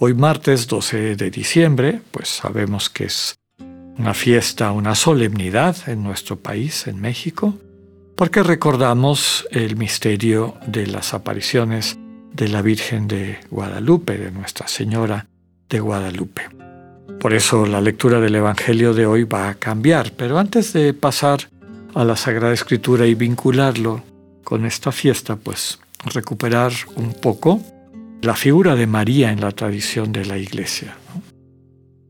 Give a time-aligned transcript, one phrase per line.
[0.00, 3.40] Hoy martes 12 de diciembre, pues sabemos que es
[3.98, 7.58] una fiesta, una solemnidad en nuestro país, en México,
[8.14, 11.98] porque recordamos el misterio de las apariciones
[12.32, 15.26] de la Virgen de Guadalupe, de Nuestra Señora
[15.68, 16.42] de Guadalupe.
[17.18, 21.40] Por eso la lectura del Evangelio de hoy va a cambiar, pero antes de pasar
[21.94, 24.04] a la Sagrada Escritura y vincularlo
[24.44, 27.60] con esta fiesta, pues recuperar un poco
[28.22, 30.96] la figura de María en la tradición de la Iglesia.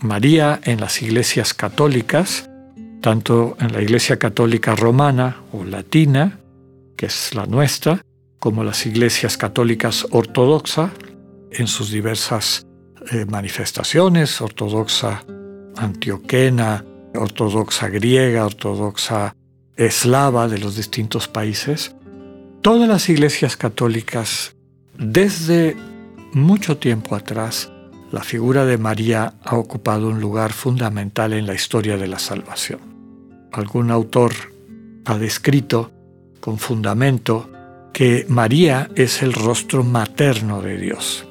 [0.00, 2.48] María en las iglesias católicas,
[3.02, 6.38] tanto en la Iglesia Católica Romana o Latina,
[6.96, 8.02] que es la nuestra,
[8.38, 10.90] como las iglesias católicas ortodoxas,
[11.52, 12.66] en sus diversas
[13.10, 15.24] eh, manifestaciones, ortodoxa
[15.76, 16.84] antioquena,
[17.14, 19.34] ortodoxa griega, ortodoxa
[19.76, 21.94] eslava de los distintos países,
[22.62, 24.54] todas las iglesias católicas,
[25.00, 25.76] desde
[26.34, 27.72] mucho tiempo atrás,
[28.12, 32.80] la figura de María ha ocupado un lugar fundamental en la historia de la salvación.
[33.50, 34.32] Algún autor
[35.06, 35.90] ha descrito
[36.40, 37.50] con fundamento
[37.94, 41.26] que María es el rostro materno de Dios.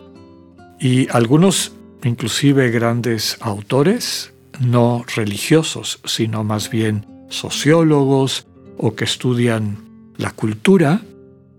[0.79, 1.71] Y algunos,
[2.03, 8.47] inclusive grandes autores, no religiosos, sino más bien sociólogos
[8.77, 9.77] o que estudian
[10.17, 11.01] la cultura,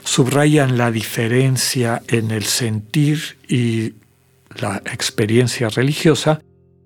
[0.05, 3.95] subrayan la diferencia en el sentir y
[4.61, 6.41] la experiencia religiosa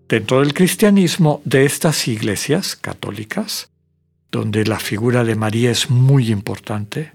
[0.08, 3.70] dentro del cristianismo de estas iglesias católicas,
[4.30, 7.12] donde la figura de María es muy importante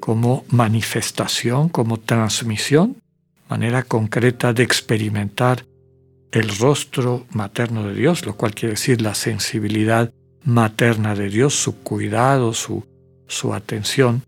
[0.00, 2.96] como manifestación, como transmisión,
[3.48, 5.64] manera concreta de experimentar
[6.30, 10.12] el rostro materno de Dios, lo cual quiere decir la sensibilidad
[10.44, 12.84] materna de Dios, su cuidado, su,
[13.26, 14.22] su atención,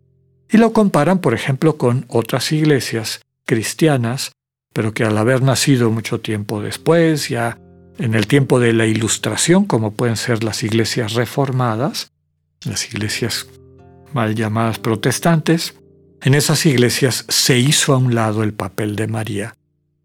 [0.53, 4.33] y lo comparan, por ejemplo, con otras iglesias cristianas,
[4.73, 7.59] pero que al haber nacido mucho tiempo después, ya
[7.99, 12.13] en el tiempo de la ilustración, como pueden ser las iglesias reformadas,
[12.65, 13.47] las iglesias
[14.13, 15.75] mal llamadas protestantes,
[16.23, 19.57] en esas iglesias se hizo a un lado el papel de María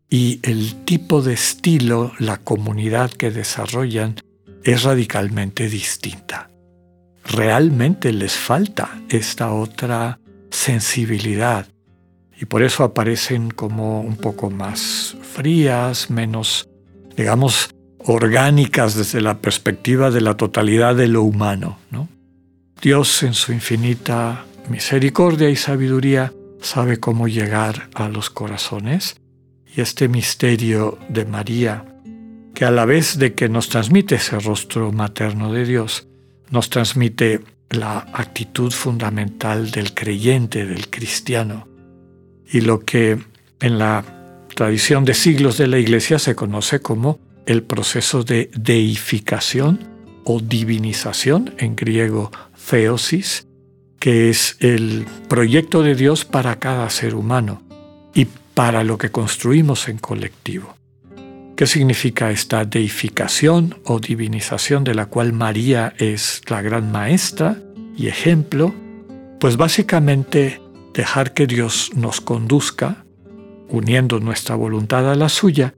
[0.10, 4.16] y el tipo de estilo, la comunidad que desarrollan
[4.64, 6.50] es radicalmente distinta.
[7.24, 10.20] Realmente les falta esta otra
[10.66, 11.68] sensibilidad
[12.42, 16.68] y por eso aparecen como un poco más frías, menos,
[17.16, 21.78] digamos, orgánicas desde la perspectiva de la totalidad de lo humano.
[22.81, 29.18] Dios en su infinita misericordia y sabiduría sabe cómo llegar a los corazones
[29.76, 31.86] y este misterio de María
[32.56, 36.08] que a la vez de que nos transmite ese rostro materno de Dios,
[36.50, 41.68] nos transmite la actitud fundamental del creyente, del cristiano,
[42.52, 43.18] y lo que
[43.59, 44.03] en la
[44.56, 49.80] tradición de siglos de la Iglesia se conoce como el proceso de deificación
[50.24, 52.31] o divinización, en griego
[52.70, 53.48] theosis,
[54.00, 57.62] que es el proyecto de Dios para cada ser humano
[58.14, 60.75] y para lo que construimos en colectivo.
[61.56, 67.58] ¿Qué significa esta deificación o divinización de la cual María es la gran maestra
[67.96, 68.76] y ejemplo?
[69.40, 70.62] Pues básicamente
[70.94, 73.06] dejar que Dios nos conduzca,
[73.70, 75.74] uniendo nuestra voluntad a la suya,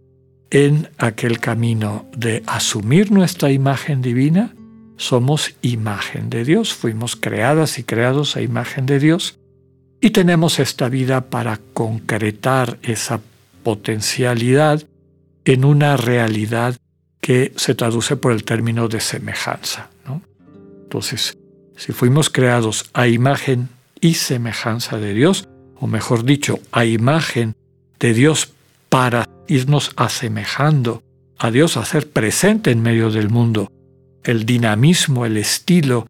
[0.50, 4.56] en aquel camino de asumir nuestra imagen divina.
[4.96, 9.38] Somos imagen de Dios, fuimos creadas y creados a imagen de Dios
[10.02, 13.20] y tenemos esta vida para concretar esa
[13.64, 14.82] potencialidad
[15.48, 16.76] en una realidad
[17.22, 19.90] que se traduce por el término de semejanza.
[20.84, 21.38] Entonces,
[21.78, 23.70] si fuimos creados a imagen
[24.02, 25.48] y semejanza de Dios,
[25.80, 27.56] o mejor dicho, a imagen
[28.00, 28.54] de Dios
[28.90, 31.02] para irnos asemejando
[31.38, 33.72] a Dios, a ser presente en medio del mundo,
[34.26, 36.08] el dinamismo, el estilo,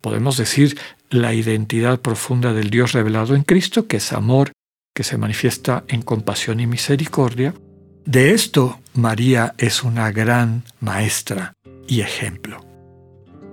[0.00, 0.78] podemos decir
[1.10, 4.52] la identidad profunda del Dios revelado en Cristo, que es amor,
[4.94, 7.54] que se manifiesta en compasión y misericordia,
[8.08, 11.52] de esto María es una gran maestra
[11.86, 12.64] y ejemplo.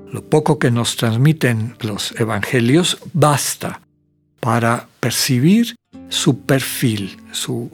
[0.10, 3.82] Lo poco que nos transmiten los evangelios basta
[4.40, 5.76] para percibir
[6.08, 7.70] su perfil, su,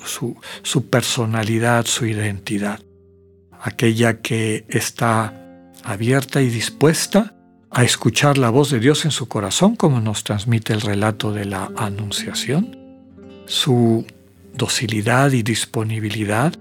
[0.63, 2.79] su, personalidad, su identidad.
[3.61, 5.35] aquella que está
[5.83, 7.35] abierta y dispuesta
[7.69, 11.45] a escuchar la voz de Dios en su corazón, como nos transmite el relato de
[11.45, 12.75] la Anunciación.
[13.45, 14.03] Su
[14.55, 16.55] docilidad y disponibilidad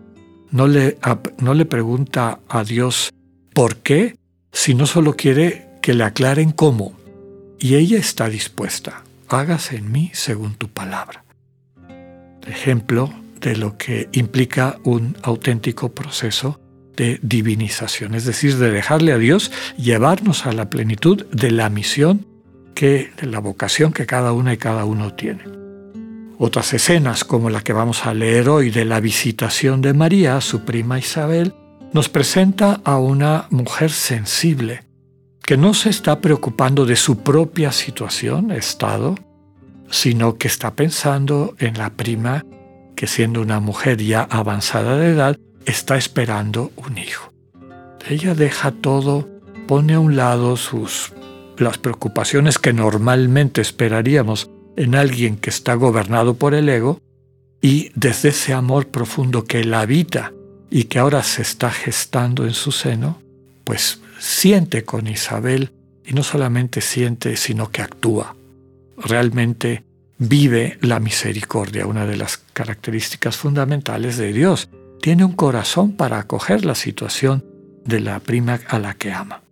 [0.51, 0.99] no le,
[1.39, 3.13] no le pregunta a Dios
[3.55, 4.17] por qué,
[4.53, 6.95] sino solo quiere que le aclaren cómo.
[7.59, 9.03] Y ella está dispuesta.
[9.29, 11.25] Hágase en mí según tu palabra.
[12.47, 16.61] Ejemplo de lo que implica un auténtico proceso
[16.97, 22.27] de divinización, es decir, de dejarle a Dios llevarnos a la plenitud de la misión
[22.75, 25.45] que, de la vocación que cada una y cada uno tiene.
[26.43, 30.41] Otras escenas, como la que vamos a leer hoy de la visitación de María a
[30.41, 31.53] su prima Isabel,
[31.93, 34.85] nos presenta a una mujer sensible,
[35.43, 39.17] que no se está preocupando de su propia situación, estado,
[39.91, 42.47] sino que está pensando en la prima
[42.97, 47.35] que siendo una mujer ya avanzada de edad, está esperando un hijo.
[48.09, 49.29] Ella deja todo,
[49.69, 51.13] pone a un lado sus
[51.59, 57.03] las preocupaciones que normalmente esperaríamos en alguien que está gobernado por el ego
[57.61, 60.33] y desde ese amor profundo que la habita
[60.71, 63.21] y que ahora se está gestando en su seno,
[63.65, 65.71] pues siente con Isabel
[66.07, 68.35] y no solamente siente, sino que actúa.
[68.97, 69.85] Realmente
[70.17, 74.71] vive la misericordia, una de las características fundamentales de Dios.
[75.03, 77.45] Tiene un corazón para acoger la situación
[77.85, 79.43] de la prima a la que ama.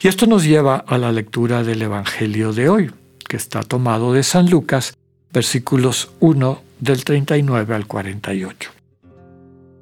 [0.00, 2.90] Y esto nos lleva a la lectura del Evangelio de hoy,
[3.32, 4.92] que está tomado de San Lucas,
[5.32, 8.70] versículos 1 del 39 al 48.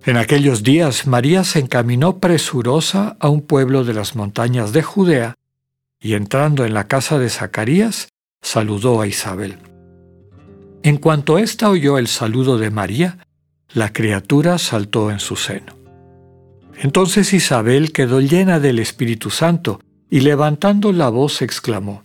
[0.04, 5.34] En aquellos días María se encaminó presurosa a un pueblo de las montañas de Judea,
[6.00, 8.10] y entrando en la casa de Zacarías,
[8.40, 9.58] saludó a Isabel.
[10.84, 13.18] En cuanto ésta oyó el saludo de María,
[13.74, 15.74] la criatura saltó en su seno.
[16.76, 22.04] Entonces Isabel quedó llena del Espíritu Santo y levantando la voz exclamó,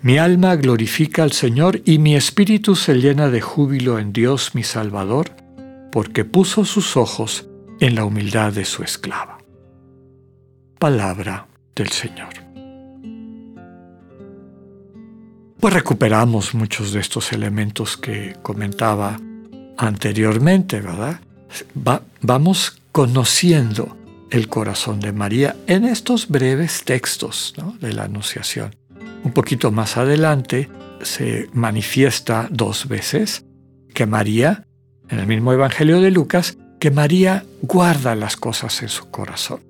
[0.00, 4.62] Mi alma glorifica al Señor y mi espíritu se llena de júbilo en Dios mi
[4.62, 5.30] Salvador,
[5.90, 7.48] porque puso sus ojos
[7.80, 9.38] en la humildad de su esclava.
[10.78, 12.28] Palabra del Señor.
[15.58, 19.18] Pues recuperamos muchos de estos elementos que comentaba
[19.76, 21.20] anteriormente, ¿verdad?
[22.20, 23.96] vamos conociendo
[24.30, 28.76] el corazón de María en estos breves textos de la Anunciación.
[29.24, 30.68] Un poquito más adelante
[31.02, 33.44] se manifiesta dos veces
[33.94, 34.64] que María,
[35.08, 39.60] en el mismo Evangelio de Lucas, que María guarda las cosas en su corazón.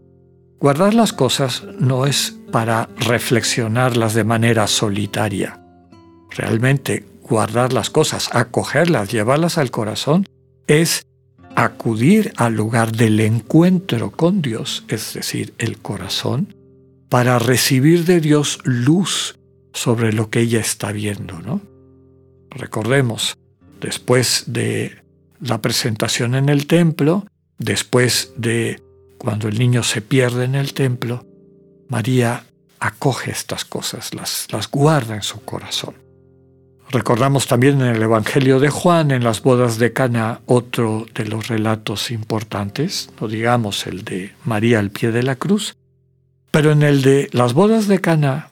[0.61, 5.61] Guardar las cosas no es para reflexionarlas de manera solitaria.
[6.31, 10.27] Realmente guardar las cosas, acogerlas, llevarlas al corazón,
[10.67, 11.07] es
[11.55, 16.55] acudir al lugar del encuentro con Dios, es decir, el corazón,
[17.09, 19.39] para recibir de Dios luz
[19.73, 21.61] sobre lo que ella está viendo, ¿no?
[22.51, 23.37] Recordemos,
[23.81, 25.03] después de
[25.41, 27.27] la presentación en el templo,
[27.59, 28.83] después de
[29.19, 31.27] cuando el niño se pierde en el templo,
[31.89, 32.45] María
[32.81, 35.95] acoge estas cosas, las, las guarda en su corazón.
[36.91, 41.49] Recordamos también en el Evangelio de Juan, en las bodas de Cana, otro de los
[41.49, 45.77] relatos importantes, no digamos el de María al pie de la cruz,
[46.51, 48.51] pero en el de las bodas de Cana,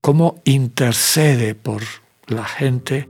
[0.00, 1.82] cómo intercede por
[2.26, 3.08] la gente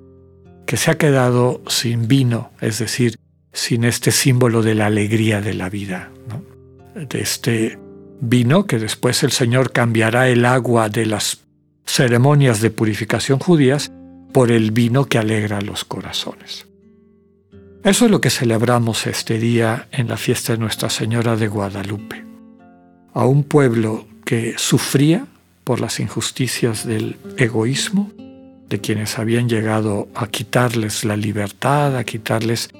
[0.67, 3.17] que se ha quedado sin vino, es decir,
[3.53, 6.11] sin este símbolo de la alegría de la vida,
[6.95, 7.79] de este
[8.21, 11.41] vino que después el Señor cambiará el agua de las
[11.85, 13.91] ceremonias de purificación judías
[14.33, 16.67] por el vino que alegra los corazones.
[17.83, 22.30] Eso es lo que celebramos este día en la fiesta de Nuestra Señora de Guadalupe.
[23.15, 25.27] A un pueblo que sufría
[25.65, 28.11] por las injusticias del egoísmo,
[28.69, 32.71] de quienes habían llegado a quitarles la libertad, a quitarles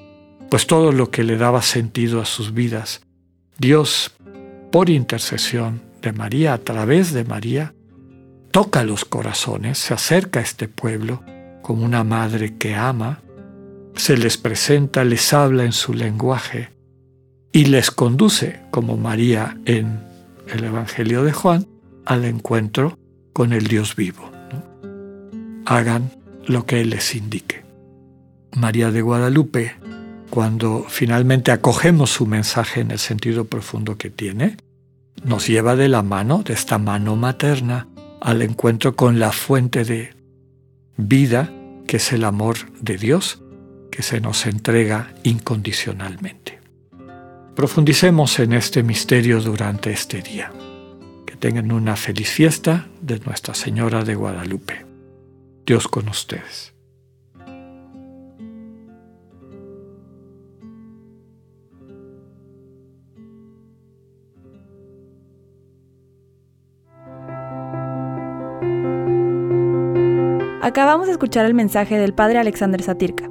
[0.49, 3.01] pues todo lo que le daba sentido a sus vidas.
[3.57, 4.11] Dios,
[4.71, 7.73] por intercesión de María, a través de María,
[8.51, 11.21] toca los corazones, se acerca a este pueblo
[11.61, 13.21] como una madre que ama,
[13.95, 16.69] se les presenta, les habla en su lenguaje
[17.51, 20.10] y les conduce, como María en
[20.51, 21.67] el Evangelio de Juan,
[22.05, 22.97] al encuentro
[23.33, 24.29] con el Dios vivo.
[25.65, 26.11] Hagan
[26.45, 27.63] lo que Él les indique.
[28.55, 29.75] María de Guadalupe,
[30.29, 34.57] cuando finalmente acogemos su mensaje en el sentido profundo que tiene,
[35.23, 37.87] nos lleva de la mano, de esta mano materna,
[38.21, 40.13] al encuentro con la fuente de
[40.97, 41.51] vida,
[41.87, 43.41] que es el amor de Dios,
[43.91, 46.60] que se nos entrega incondicionalmente.
[47.55, 50.51] Profundicemos en este misterio durante este día.
[51.25, 54.85] Que tengan una feliz fiesta de Nuestra Señora de Guadalupe.
[55.65, 56.73] Dios con ustedes.
[70.61, 73.30] Acabamos de escuchar el mensaje del Padre Alexander Satirka.